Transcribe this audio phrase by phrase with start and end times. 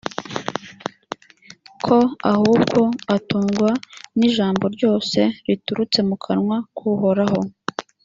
[1.85, 1.97] ko
[2.31, 2.81] ahubwo
[3.15, 3.69] atungwa
[4.17, 7.41] n’ijambo ryose riturutse mu kanwa k’uhoraho